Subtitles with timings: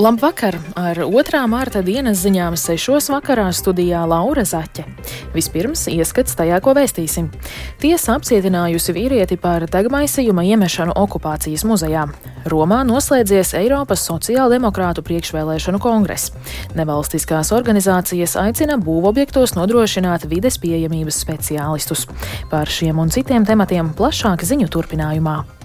[0.00, 0.56] Labvakar!
[0.80, 1.40] Ar 2.
[1.50, 3.10] mārta dienas ziņām 6.
[3.12, 4.86] vakarā studijā Laura Zaķe.
[5.34, 7.26] Vispirms ieskats tajā, ko vēstīsim.
[7.82, 12.06] Tiesa apcietinājusi vīrieti par degmaisījuma iemešanu okupācijas muzejā.
[12.48, 16.32] Romā noslēdzies Eiropas sociāldemokrātu priekšvēlēšanu kongress.
[16.80, 22.08] Nevalstiskās organizācijas aicina būvobjektos nodrošināt vides pieejamības speciālistus.
[22.48, 25.59] Par šiem un citiem tematiem plašāk ziņu turpinājumā.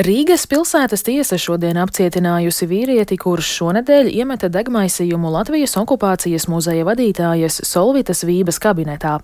[0.00, 8.24] Rīgas pilsētas tiesa šodien apcietinājusi vīrieti, kurš šonadēļ iemeta degmaisījumu Latvijas okupācijas muzeja vadītājas Solvitas
[8.24, 9.18] Vības kabinetā.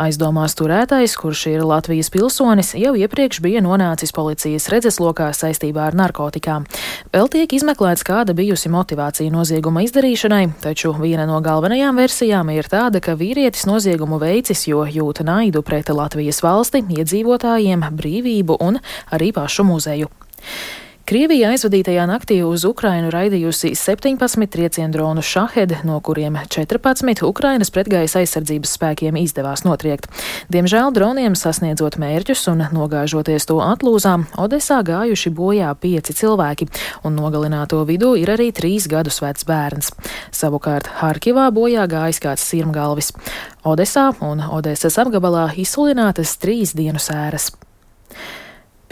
[0.00, 6.64] Aizdomās turētais, kurš ir Latvijas pilsonis, jau iepriekš bija nonācis policijas redzeslokā saistībā ar narkotikām.
[7.12, 13.04] Vēl tiek izmeklēts, kāda bijusi motivācija nozieguma izdarīšanai, taču viena no galvenajām versijām ir tāda,
[13.04, 18.80] ka vīrietis noziegumu veicis, jo jūta naidu pret Latvijas valsti, iedzīvotājiem, brīvību un
[19.12, 20.21] arī pašu muzeju.
[21.02, 28.20] Krievija aizvadītajā naktī uz Ukrainu raidījusi 17 triecienu dronu šahed, no kuriem 14 Ukrainas pretgaisa
[28.22, 30.06] aizsardzības spēkiem izdevās notriekt.
[30.54, 36.68] Diemžēl droniem sasniedzot mērķus un nogāžoties to atlūzām, Odesā gājuši bojā pieci cilvēki,
[37.02, 39.90] un nogalināto vidū ir arī trīs gadus vecs bērns.
[40.30, 43.10] Savukārt Harkivā bojā gājis kāds sirmgalvis.
[43.66, 47.50] Odesā un Odesas apgabalā izsulinātas trīs dienu sēras.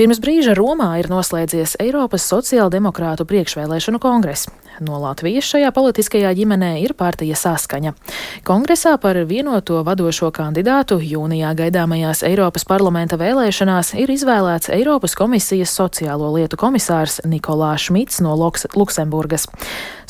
[0.01, 4.49] Pirms brīža Romā ir noslēdzies Eiropas sociāldemokrātu priekšvēlēšanu kongress.
[4.81, 7.93] No Latvijas šajā politiskajā ģimenē ir partija Saskaņa.
[8.49, 16.33] Kongresā par vienoto vadošo kandidātu jūnijā gaidāmajās Eiropas parlamenta vēlēšanās ir izvēlēts Eiropas komisijas sociālo
[16.33, 19.45] lietu komisārs Nikolā Šmits no Luks Luksemburgas.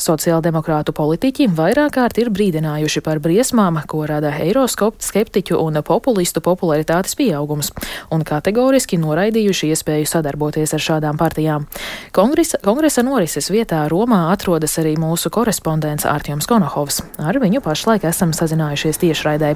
[0.01, 7.69] Sociāldemokrātu politiķi vairāk kārt ir brīdinājuši par briesmām, ko rada eiroskeptiķu un populistu popularitātes pieaugums,
[8.09, 11.67] un kategoriski noraidījuši iespēju sadarboties ar šādām partijām.
[12.15, 17.01] Kongresa, kongresa norises vietā Romā atrodas arī mūsu korespondents Ārķums Konohovs.
[17.17, 19.55] Ar viņu pašlaik esam sazinājušies tiešraidē.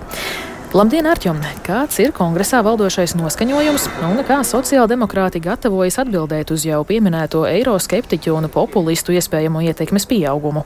[0.75, 1.37] Labdien, Arčum!
[1.63, 8.49] Kāds ir kongresā valdošais noskaņojums un kā sociāldemokrāti gatavojas atbildēt uz jau pieminēto eiroskeptiķu un
[8.51, 10.65] populistu iespējamo ietekmes pieaugumu?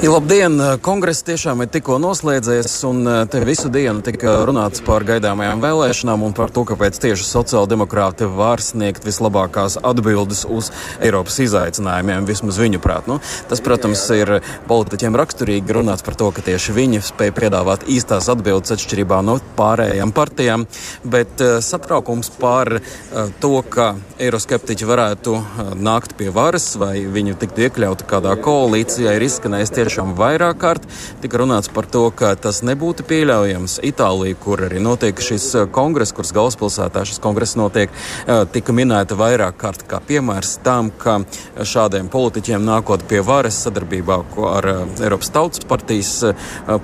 [0.00, 0.54] Ja, labdien!
[0.80, 6.32] Kongress tiešām ir tikko noslēdzies, un te visu dienu tika runāts par gaidāmajām vēlēšanām un
[6.32, 10.70] par to, kāpēc tieši sociāldemokrāti var sniegt vislabākās atbildes uz
[11.04, 13.10] Eiropas izaicinājumiem, vismaz viņu prāt.
[13.12, 13.18] Nu,
[13.50, 14.38] tas, protams, ir
[14.70, 20.16] politiķiem raksturīgi runāts par to, ka tieši viņi spēj piedāvāt īstās atbildes atšķirībā no pārējām
[20.16, 20.64] partijām,
[21.04, 27.36] bet uh, satraukums par uh, to, ka eiroskeptiķi varētu uh, nākt pie varas vai viņu
[27.44, 30.84] tiktu iekļauti kādā koalīcijā, ir izskanējis tieši tiešām vairāk kārt
[31.18, 33.80] tika runāts par to, ka tas nebūtu pieļaujams.
[33.82, 39.18] Itālija, kur arī notiek šis eh, kongress, kuras galvaspilsētā šis kongress notiek, eh, tika minēta
[39.18, 41.16] vairāk kārt kā piemērs tam, ka
[41.58, 44.20] šādiem politiķiem nākot pie varas sadarbībā
[44.52, 46.12] ar eh, Eiropas Tautas partijas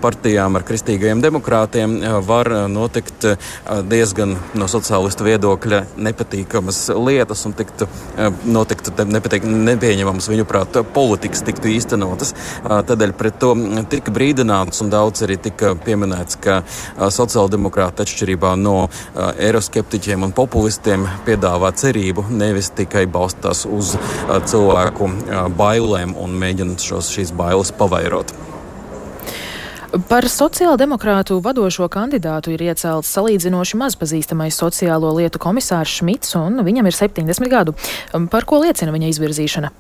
[0.03, 1.97] partijām, ar kristīgajiem demokrātiem,
[2.27, 3.25] var notikt
[3.91, 7.89] diezgan no sociālistu viedokļa nepatīkamas lietas un tiktu
[8.49, 12.35] notiktu nepatīk, nepieņemamas viņu prāt politikas tiktu īstenotas.
[12.65, 13.51] Tad Tādēļ pret to
[13.93, 16.63] tika brīdināts un daudz arī tika pieminēts, ka
[17.13, 18.87] sociāldemokrāti atšķirībā no
[19.37, 23.93] eiroskeptiķiem un populistiem piedāvā cerību, nevis tikai balstās uz
[24.49, 25.11] cilvēku
[25.61, 28.33] bailēm un mēģina šos, šīs bailes pavairot.
[30.09, 36.89] Par sociāldemokrātu vadošo kandidātu ir iecelts salīdzinoši maz pazīstamais sociālo lietu komisārs Šmits, un viņam
[36.89, 37.77] ir 70 gadu.
[38.33, 39.77] Par ko liecina viņa izvirzīšana?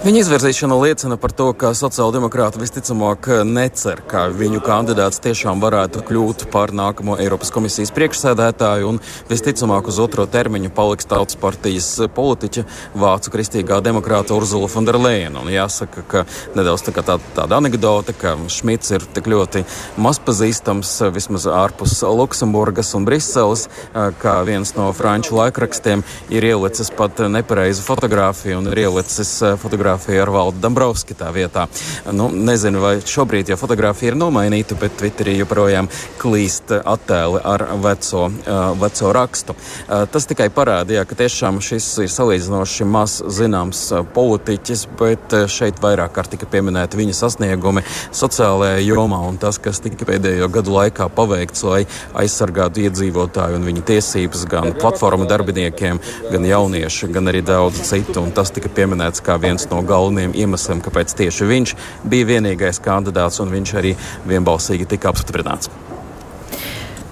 [0.00, 6.46] Viņa izvirzīšana liecina par to, ka sociāldemokrāti visticamāk necer, ka viņu kandidāts tiešām varētu kļūt
[6.54, 12.64] par nākamo Eiropas komisijas priekšsēdētāju, un visticamāk uz otro termiņu paliks tautas partijas politiķa
[12.96, 15.42] Vācu kristīgā demokrāta Urzula Fonderleina.
[15.52, 16.24] Jāsaka, ka
[16.56, 19.66] nedaudz tā tā, tāda anekdote, ka Šmits ir tik ļoti
[20.00, 27.84] mazpazīstams vismaz ārpus Luksemburgas un Briseles, ka viens no franču laikrakstiem ir ielicis pat nepareizu
[27.84, 31.66] fotografiju un ir ielicis fotografiju fotografiju ar Valdu Dombrovski tā vietā.
[32.12, 35.88] Nu, nezinu, vai šobrīd jau fotografija ir nomainīta, bet Twitterī joprojām
[36.20, 39.54] klīst attēli ar veco, uh, veco rakstu.
[39.54, 43.82] Uh, tas tikai parādīja, ka tiešām šis ir salīdzinoši maz zināms
[44.14, 50.06] politiķis, bet šeit vairāk kārt tika pieminēti viņa sasniegumi sociālajā jomā un tas, kas tika
[50.08, 51.82] pēdējo gadu laikā paveikts, lai
[52.22, 56.00] aizsargātu iedzīvotāju un viņa tiesības gan platformu darbiniekiem,
[56.30, 58.20] gan jaunieši, gan arī daudz citu.
[58.20, 61.74] Un tas tika pieminēts kā viens no no galvenajiem iemesliem, kāpēc tieši viņš
[62.04, 63.94] bija vienīgais kandidāts un viņš arī
[64.28, 65.72] vienbalsīgi tika apstiprināts.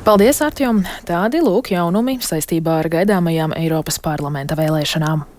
[0.05, 0.85] Paldies, Artjom!
[1.05, 5.38] Tādi lūk jaunumi saistībā ar gaidāmajām Eiropas parlamenta vēlēšanām.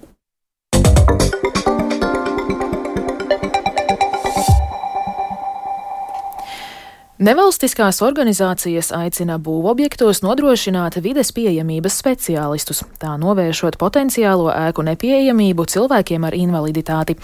[7.20, 16.38] Nevalstiskās organizācijas aicina būvobjektos nodrošināt vides pieejamības speciālistus, tā novēršot potenciālo ēku nepieejamību cilvēkiem ar
[16.38, 17.18] invaliditāti.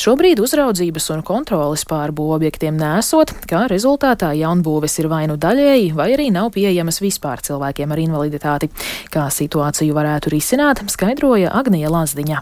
[0.00, 6.08] Šobrīd uzraudzības un kontrolas pār būvobjektiem nesot, kā rezultātā jaunbūves ir vai nu daļēji, vai
[6.14, 8.70] arī nav pieejamas vispār cilvēkiem ar invaliditāti.
[9.12, 12.40] Kā situāciju varētu risināt, skaidroja Agnija Lazdiņa.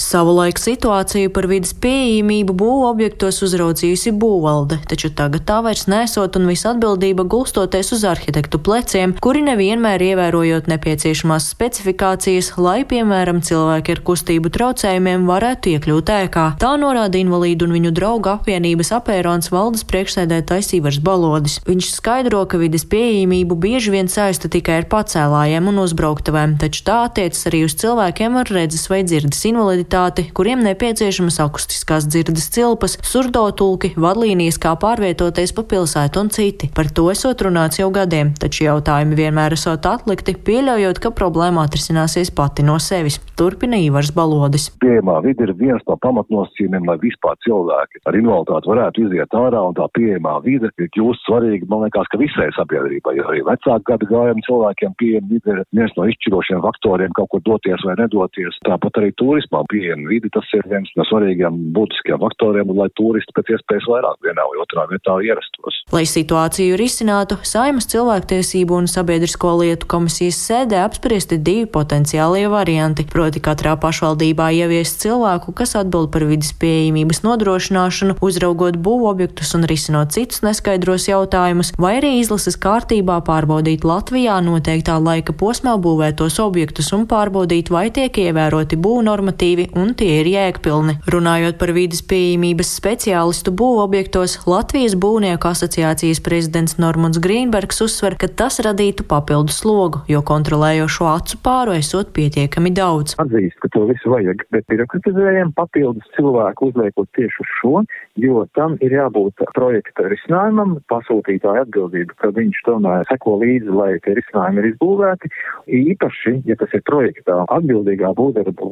[0.00, 6.46] Savulaik situāciju par vidas pieejamību būvu objektos uzraudzījusi būvvalde, taču tagad tā vairs nesot un
[6.48, 14.00] visa atbildība gulstoties uz arhitektu pleciem, kuri nevienmēr ievērojot nepieciešamās specifikācijas, lai, piemēram, cilvēki ar
[14.06, 16.46] kustību traucējumiem varētu iekļūt ēkā.
[16.64, 21.58] Tā norāda invalīdu un viņu draugu apvienības apērons valdes priekšsēdētājs Ivars Balodis.
[21.68, 27.02] Viņš skaidro, ka vidas pieejamību bieži vien saista tikai ar pacēlājiem un uzbrauktavēm, taču tā
[27.10, 32.96] attiecas arī uz cilvēkiem ar redzes vai dzirdes invaliditāti invaliditāti, kuriem nepieciešamas akustiskās dzirdes cilpas,
[33.02, 36.70] surdotulki, vadlīnijas, kā pārvietoties pa pilsētu un citi.
[36.74, 42.30] Par to esot runāts jau gadiem, taču jautājumi vienmēr esot atlikti, pieļaujot, ka problēma atrisināsies
[42.30, 43.18] pati no sevis.
[43.36, 44.70] Turpina Ivars Balodis.
[44.80, 49.74] Pieejamā vide ir viens no pamatnosacījumiem, lai vispār cilvēki ar invaliditāti varētu iziet ārā, un
[49.74, 54.10] tā pieejamā vide ir kļūst svarīga, man liekas, ka visai sabiedrībai, jo arī vecāku gadu
[54.12, 58.60] gājumu cilvēkiem pieejama vide ir viens no izšķirošiem faktoriem kaut kur doties vai nedoties.
[58.68, 63.54] Tāpat arī turismā pieejama vidi, tas ir viens no svarīgiem būtiskiem faktoriem, lai turisti pēc
[63.56, 65.80] iespējas vairāk vienā vai otrā vietā ierastos.
[65.94, 73.42] Lai situāciju risinātu, Saimas cilvēktiesību un sabiedrisko lietu komisijas sēdē apspriesti divi potenciālie varianti, proti
[73.42, 80.44] katrā pašvaldībā ieviest cilvēku, kas atbild par vidas pieejamības nodrošināšanu, uzraugot būvobjektus un risinot citus
[80.46, 87.72] neskaidros jautājumus, vai arī izlases kārtībā pārbaudīt Latvijā noteiktā laika posmā būvētos objektus un pārbaudīt,
[87.72, 90.96] vai tiek ievēroti būvnormatīvi un tie ir jēgpilni.
[91.10, 98.60] Runājot par vīdes pieejamības speciālistu būvobjektos, Latvijas būvnieku asociācijas prezidents Normons Grīnbergs uzsver, ka tas
[98.64, 103.16] radītu papildu slogu, jo kontrolējošo acu pāru esot pietiekami daudz.
[103.22, 107.74] Atzīst, ka to visu vajag, bet birokratizējam papildus cilvēku uzliekot tieši uz šo,
[108.20, 114.16] jo tam ir jābūt projekta risinājumam, pasūtītāja atbildība, ka viņš tomēr seko līdzi, lai tie
[114.18, 115.32] risinājumi ir izbūvēti.
[115.80, 118.70] Īpaši, ja tas ir projektā, atbildīgā būvdarbu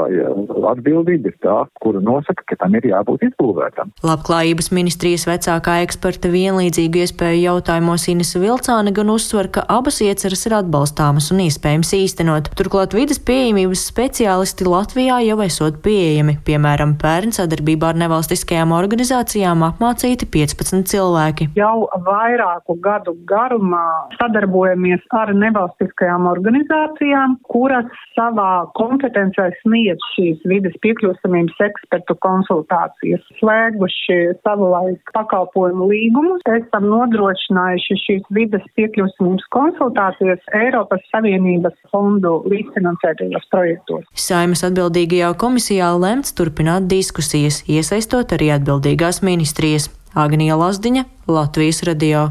[0.00, 3.92] vadītāja atbildība ir tā, kura nosaka, ka tam ir jābūt izbūvētam.
[4.06, 10.56] Labklājības ministrijas vecākā eksperta vienlīdzīgu iespēju jautājumos Inese Vilcāne gan uzsver, ka abas ieceras ir
[10.60, 12.52] atbalstāmas un iespējams īstenot.
[12.58, 20.28] Turklāt vidas pieejamības speciālisti Latvijā jau esot pieejami, piemēram, pērn sadarbībā ar nevalstiskajām organizācijām apmācīti
[20.30, 21.50] 15 cilvēki.
[21.58, 23.86] Jau vairāku gadu garumā
[24.18, 33.24] sadarbojamies ar nevalstiskajām organizācijām, kuras savā kompetencē sniedz šīs vides piekļūstamības ekspertu konsultācijas.
[33.40, 44.06] Slēguši savulaik pakalpojumu līgumus, esam nodrošinājuši šīs vides piekļūstamības konsultācijas Eiropas Savienības fondu līdzfinansētajos projektos.
[44.14, 49.90] Saimas atbildīgajā komisijā lemts turpināt diskusijas, iesaistot arī atbildīgās ministrijas.
[50.18, 52.30] Agnija Lazdiņa, Latvijas radio.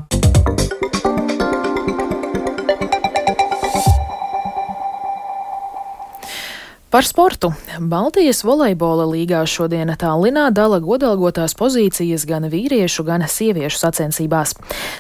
[6.89, 7.51] Par sportu.
[7.79, 14.55] Baltijas volejbola līgā šodien Tallinā dala godalgotās pozīcijas gan vīriešu, gan sieviešu sacensībās.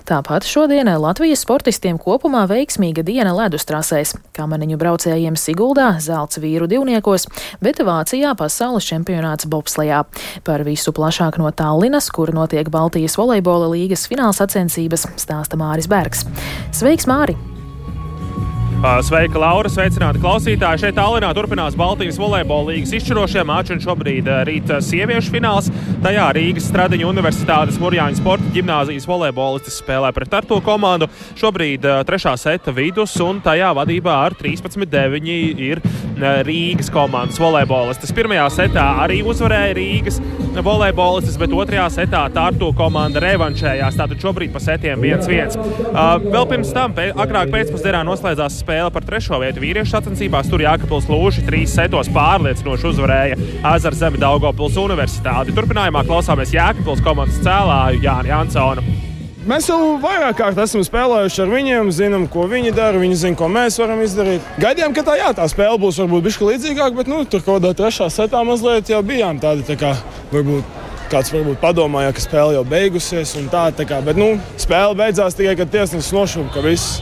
[0.05, 4.13] Tāpat šodien Latvijas sportistiem kopumā veiksmīga diena ledustrasēs.
[4.37, 7.25] Kamaniņu braucējiem Siguldā zelts vīru divniekos,
[7.57, 10.05] bet Vācijā pasaules čempionāts bobslejā.
[10.45, 16.27] Par visu plašāk no Tallinas, kur notiek Baltijas volejbola līgas fināla sacensības, stāsta Māris Bergs.
[16.69, 17.33] Sveiks, Māri!
[18.79, 19.67] Sveika, Laura!
[19.67, 20.79] Sveicināti klausītāji!
[20.79, 25.67] Šeit Tallinā turpinās Baltijas volejbola līgas izšķirošie mači, un šobrīd rīt sieviešu fināls.
[25.99, 31.09] Tajā Rīgas Stradiņu Universitātes Mūrjāņu sporta ģimnāzijas volejbolistis spēlē pret Tartu komandu.
[31.35, 35.27] Šobrīd trešā seta vidus, un tajā vadībā ar 13-9
[35.59, 35.83] ir
[36.45, 38.13] Rīgas komandas volejbolistis.
[38.15, 40.19] Pirmajā setā arī uzvarēja Rīgas
[40.59, 43.97] volejbolistis, bet otrajā setā Tartu komanda revanšējās.
[43.99, 45.57] Tātad šobrīd pa setiem 1-1.
[46.29, 50.49] Vēl pirms tam, agrāk pēcpusdienā noslēdzās spēle par trešo vietu vīriešu sacensībās.
[50.51, 53.39] Tur Jākapils Lūši trīs setos pārliecinoši uzvarēja
[53.75, 55.55] Azar Zemi Daugopils Universitāti.
[55.57, 59.08] Turpinājumā klausāmies Jākapils komandas cēlāju Jāni Jansonu.
[59.49, 63.47] Mēs jau vairāk kārt esam spēlējuši ar viņiem, zinām, ko viņi dara, viņi zina, ko
[63.49, 64.45] mēs varam izdarīt.
[64.61, 67.73] Gaidījām, ka tā, jā, tā spēle būs varbūt bišķi līdzīgāka, bet nu, tur kaut kādā
[67.79, 69.95] trešā setā mazliet jau bijām tādi tā kā
[70.29, 70.77] varbūt
[71.09, 75.33] Kāds varbūt padomāja, ka spēle jau beigusies un tā, tā kā, bet nu, spēle beidzās
[75.33, 76.99] tikai, kad tiesnesis nošuva, ka viss.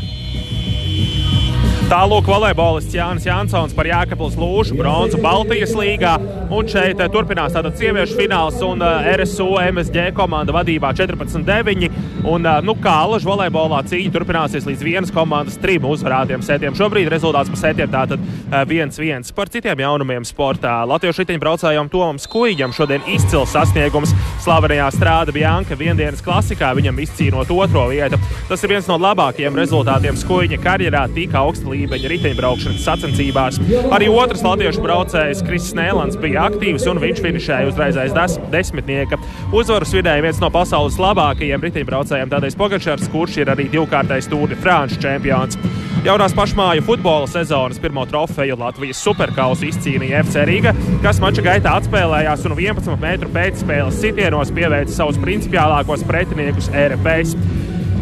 [1.87, 6.17] Tālāk volejbolists Jānis Jansons par Jēkablas lūšu bronzu Baltijas līgā.
[6.51, 11.87] Un šeit eh, turpinās tātad sieviešu fināls un eh, RSU MSG komanda vadībā 14-9.
[12.27, 16.75] Un, eh, nu, kā alažu volejbolā cīņa turpināsies līdz vienas komandas trim uzvarētiem setiem.
[16.75, 19.31] Šobrīd rezultāts par setiem tātad 1-1.
[19.37, 24.11] Par citiem jaunumiem sportā Latviešu riteņbraucējiem Tomam Skuiģam šodien izcils sasniegums
[24.43, 28.19] slavenajā strāda Bjanka viendienas klasikā, viņam izcīnot otro vietu.
[28.51, 33.61] Tas ir viens no labākajiem rezultātiem Skuiģa karjerā tik augsta līmeņa riteņbraukšanas sacensībās.
[33.93, 39.19] Arī otrs latviešu braucējs Kris Nēlans bija aktīvs un viņš finišēja uzreiz aiz des desmitnieka.
[39.55, 44.59] Uzvaru svidēja viens no pasaules labākajiem riteņbraucējiem Tādējs Pogačars, kurš ir arī divkārtais Tour de
[44.59, 45.59] France čempions.
[46.05, 50.71] Jaunās pašmāju futbola sezonas pirmo trofeju Latvijas superkausu izcīnīja FC Riga,
[51.03, 57.35] kas mača gaitā atspēlējās un 11 metru pēcspēles sitienos pieveica savus principiālākos pretiniekus RFS.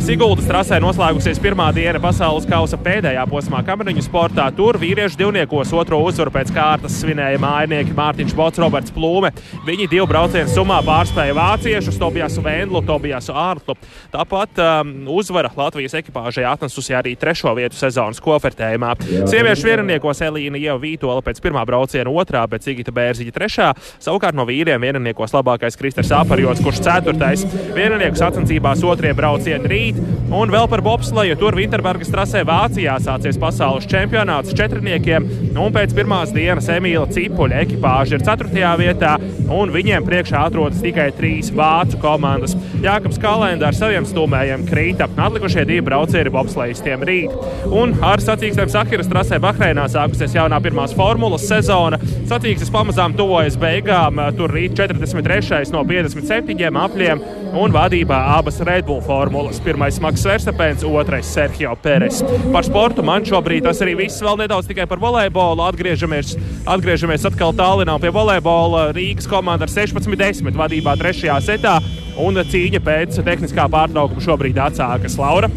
[0.05, 4.43] Siguldas trasē noslēgusies pirmā diena pasaules kausa pēdējā posmā kameriņu sportā.
[4.53, 9.31] Tur vīriešu divniekos otro uzvaru pēc kārtas svinēja mājnieki Mārtiņš Bots, Roberts Plūme.
[9.65, 13.73] Viņi divu braucienu summā pārspēja vāciešus Tobijasu Vendlu, Tobijasu Ārtlu.
[14.13, 18.93] Tāpat um, uzvara Latvijas ekipāžai atnesusi arī trešo vietu sezonas kofertējumā.
[19.25, 23.73] Sieviešu vienniekos Elīna Ieva Vītola pēc pirmā brauciena otrā, bet Cigita Bērziņa trešā.
[24.05, 27.49] Savukārt no vīriem vienniekos labākais Kristers Aparjots, kurš ceturtais.
[27.73, 30.31] Viennieku sacensībās otrie braucieni rīt rīt.
[30.35, 31.37] Un vēl par bobsleju.
[31.39, 35.27] Tur Vinterbergas trasē Vācijā sācies pasaules čempionāts četrniekiem.
[35.55, 38.73] Un pēc pirmās dienas Emīla Cipuļa ekipāža ir 4.
[38.79, 39.15] vietā,
[39.49, 42.55] un viņiem priekšā atrodas tikai trīs vācu komandas.
[42.83, 45.07] Jākams Kalenda ar saviem stūmējiem krīta.
[45.15, 47.33] Atlikušie divi braucieri bobslejistiem rīt.
[47.71, 52.01] Un ar sacīkstiem Sahiras trasē Bahreinā sākusies jaunā pirmās formulas sezona.
[52.27, 54.19] Sacīkstes pamazām tuvojas beigām.
[54.35, 55.71] Tur rīt 43.
[55.71, 57.23] no 57 apļiem
[57.53, 59.59] un vadībā abas Red Bull formulas.
[59.63, 62.23] Pirmais Maks Verstapēns, otrais Sergio Pēres.
[62.53, 65.65] Par sportu man šobrīd tas arī viss vēl nedaudz tikai par volejbolu.
[65.67, 66.35] Atgriežamies,
[66.65, 68.89] atgriežamies atkal tālinā pie volejbola.
[68.97, 71.77] Rīgas komanda ar 16-10 vadībā trešajā setā
[72.21, 75.51] un cīņa pēc tehniskā pārtraukuma šobrīd atsākas Laura.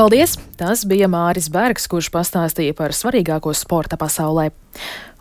[0.00, 0.38] Paldies!
[0.60, 4.50] Tas bija Māris Bergs, kurš pastāstīja par svarīgāko sporta pasaulē.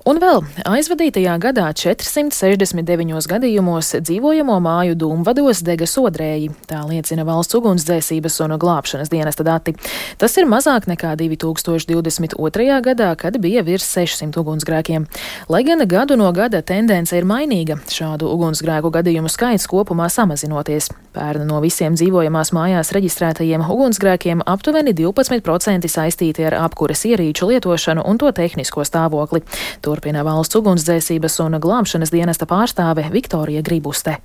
[0.10, 6.48] Un vēl aizvadītajā gadā 469 gadījumos dzīvojamo māju dūmvados dega sodrēji.
[6.66, 9.76] Tā liecina valsts ugunsdzēsības un glābšanas dienesta dati.
[10.18, 12.80] Tas ir mazāk nekā 2022.
[12.88, 15.06] gadā, kad bija virs 600 ugunsgrēkiem.
[15.46, 20.90] Lai gan gadu no gada tendence ir mainīga, šādu ugunsgrēku gadījumu skaits kopumā samazinoties.
[21.20, 28.18] Pērn no visiem dzīvojamās mājās reģistrētajiem ugunsgrēkiem aptuveni 12% saistīti ar apkures ierīču lietošanu un
[28.18, 29.44] to tehnisko stāvokli.
[29.84, 34.16] Tur turpina valsts ugunsdzēsības un glābšanas dienesta pārstāve Viktorija Gribuste.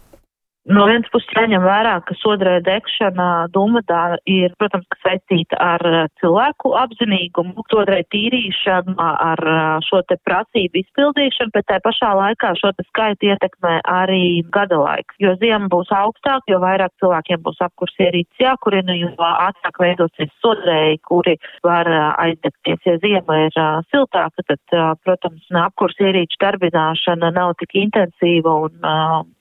[0.64, 6.72] No vienas puses jāņem vērā, ka sodrē degšana dūmadā ir, protams, saistīta ar uh, cilvēku
[6.80, 12.86] apzinīgumu, sodrē tīrīšanu, ar uh, šo te prasību izpildīšanu, bet tā pašā laikā šo te
[12.86, 15.20] skaitu ietekmē arī gada laiks.
[15.20, 21.02] Jo ziema būs augstāk, jo vairāk cilvēkiem būs apkurs ierīces jākurina, jo ātrāk veidosies sodrēji,
[21.04, 22.80] kuri var uh, aizdegties.
[22.88, 28.92] Ja ziema ir siltāka, tad, protams, apkurs ierīču darbināšana nav tik intensīva un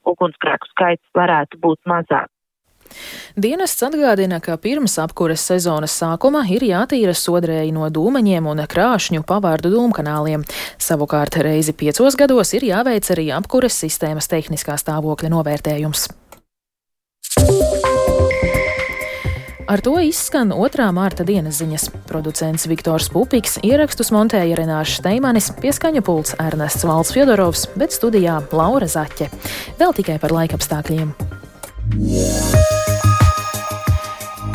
[0.10, 2.30] ugunsgrēku skaits varētu būt mazāk.
[3.40, 9.72] Dienests atgādina, ka pirms apkures sezonas sākuma ir jātīra sodrēji no dūmeņiem un krāšņu pavārdu
[9.74, 10.46] dūmkanāliem.
[10.78, 16.10] Savukārt reizi piecos gados ir jāveic arī apkures sistēmas tehniskā stāvokļa novērtējums.
[19.68, 20.86] Ar to izskan 2.
[20.92, 21.88] mārta dienas ziņas.
[22.10, 28.90] Producents Viktors Pupiks, ierakstus montēja Renāšs Steimanis, pieskaņa pults Ernests Valds Fjodorovs, bet studijā Laura
[28.92, 29.32] Zaķe.
[29.80, 31.16] Vēl tikai par laikapstākļiem.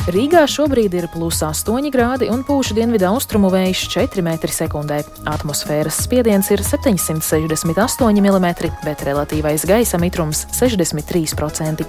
[0.09, 5.03] Rīgā šobrīd ir plus 8 grādi un pūš dienvidu austrumu vējš 4 m2.
[5.29, 8.47] Atmosfēras spiediens ir 768 mm,
[8.87, 11.85] bet relatīvais gaisa mitrums- 63%.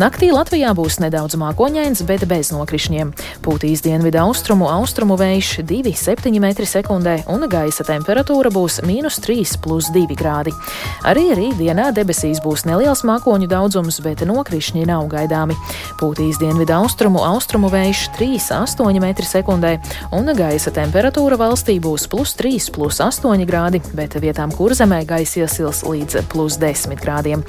[0.00, 3.12] Naktī Latvijā būs nedaudz mākoņains, bet bez nokrišņiem.
[3.44, 10.56] Pūtīs dienvidu austrumu austrumu vējš 2,7 m2 un gaisa temperatūra būs mīnus 3,2 grādi.
[11.04, 15.54] Arī rītdienā debesīs būs neliels mākoņu daudzums, bet nokrišņi nav gaidāmi.
[16.00, 19.70] Pūtīs dienvidu austrumu austrumu austrumu vējš 3,8 m2,
[20.14, 25.82] un gaisa temperatūra valstī būs plus 3, plus 8 grādi, bet vietām kurzemē gaisa iesils
[25.82, 27.42] līdz plus 10 grādiem.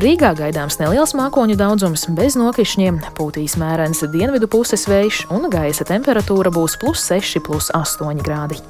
[0.00, 6.48] Rīgā gaidāms neliels mākoņu daudzums bez nokrišņiem, pūtīs mērens dienvidu puses vējš, un gaisa temperatūra
[6.48, 8.62] būs plus 6, plus 8 grādi.